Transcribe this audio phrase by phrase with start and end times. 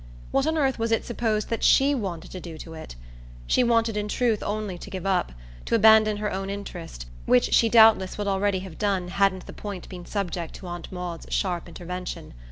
[0.31, 2.95] What on earth was it supposed that SHE wanted to do to it?
[3.45, 5.31] She wanted in truth only to give up
[5.65, 9.87] to abandon her own interest, which she doubtless would already have done hadn't the point
[9.89, 12.33] been subject to Aunt Maud's sharp intervention.